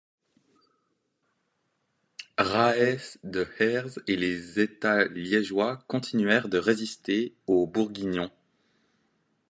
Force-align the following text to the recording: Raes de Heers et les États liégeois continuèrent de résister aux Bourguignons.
Raes 2.39 3.19
de 3.23 3.45
Heers 3.59 3.99
et 4.07 4.15
les 4.15 4.59
États 4.59 5.05
liégeois 5.05 5.77
continuèrent 5.87 6.49
de 6.49 6.57
résister 6.57 7.35
aux 7.45 7.67
Bourguignons. 7.67 8.31